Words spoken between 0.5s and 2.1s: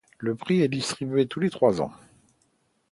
est distribué tous les trois ans.